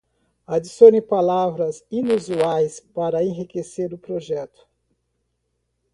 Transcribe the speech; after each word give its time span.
Adicionem 0.47 0.99
palavras 0.99 1.83
inusuais 1.91 2.79
para 2.79 3.23
enriquecer 3.23 3.93
o 3.93 3.99
projeto 3.99 4.67